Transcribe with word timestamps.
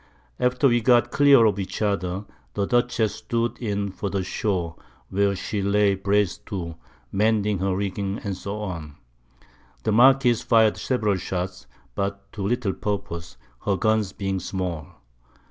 After 0.39 0.67
we 0.67 0.81
got 0.81 1.11
clear 1.11 1.45
of 1.45 1.59
each 1.59 1.79
other, 1.79 2.25
the 2.55 2.65
Dutchess 2.65 3.13
stood 3.13 3.59
in 3.59 3.91
for 3.91 4.09
the 4.09 4.23
Shore 4.23 4.75
where 5.09 5.35
she 5.35 5.61
lay 5.61 5.93
braced 5.93 6.47
to, 6.47 6.75
mending 7.11 7.59
her 7.59 7.75
Rigging, 7.75 8.19
&c. 8.21 8.49
The 8.49 9.91
Marquiss 9.91 10.41
fired 10.41 10.77
several 10.77 11.17
Shot, 11.17 11.67
but 11.93 12.31
to 12.31 12.41
little 12.41 12.73
purpose, 12.73 13.37
her 13.59 13.77
Guns 13.77 14.11
being 14.11 14.39
small. 14.39 14.87